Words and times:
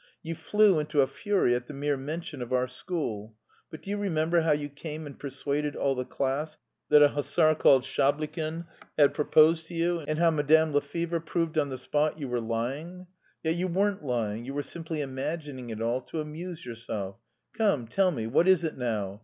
You 0.23 0.33
flew 0.33 0.79
into 0.79 1.01
a 1.01 1.05
fury 1.05 1.53
at 1.53 1.67
the 1.67 1.75
mere 1.75 1.95
mention 1.95 2.41
of 2.41 2.51
our 2.51 2.67
school; 2.67 3.35
but 3.69 3.83
do 3.83 3.91
you 3.91 3.97
remember 3.99 4.41
how 4.41 4.51
you 4.51 4.67
came 4.67 5.05
and 5.05 5.19
persuaded 5.19 5.75
all 5.75 5.93
the 5.93 6.05
class 6.05 6.57
that 6.89 7.03
a 7.03 7.09
hussar 7.09 7.53
called 7.53 7.83
Shablykin 7.83 8.65
had 8.97 9.13
proposed 9.13 9.67
to 9.67 9.75
you, 9.75 9.99
and 10.07 10.17
how 10.17 10.31
Mme. 10.31 10.73
Lefebure 10.73 11.19
proved 11.19 11.55
on 11.59 11.69
the 11.69 11.77
spot 11.77 12.17
you 12.17 12.27
were 12.27 12.41
lying. 12.41 13.05
Yet 13.43 13.53
you 13.53 13.67
weren't 13.67 14.03
lying, 14.03 14.43
you 14.43 14.55
were 14.55 14.63
simply 14.63 15.01
imagining 15.01 15.69
it 15.69 15.83
all 15.83 16.01
to 16.05 16.19
amuse 16.19 16.65
yourself. 16.65 17.17
Come, 17.55 17.85
tell 17.87 18.09
me, 18.09 18.25
what 18.25 18.47
is 18.47 18.63
it 18.63 18.75
now? 18.79 19.19